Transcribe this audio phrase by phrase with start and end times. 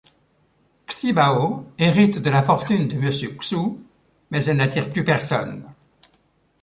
[0.89, 3.77] XiBao hérite de la fortune de Monsieur Xu
[4.31, 5.63] mais elle n’attire plus personne.